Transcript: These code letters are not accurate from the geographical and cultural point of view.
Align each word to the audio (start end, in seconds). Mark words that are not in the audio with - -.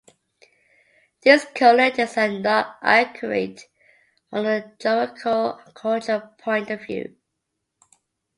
These 1.21 1.45
code 1.53 1.77
letters 1.77 2.17
are 2.17 2.27
not 2.27 2.79
accurate 2.81 3.61
from 4.31 4.45
the 4.45 4.71
geographical 4.79 5.57
and 5.63 5.75
cultural 5.75 6.21
point 6.39 6.71
of 6.71 6.83
view. 6.83 7.15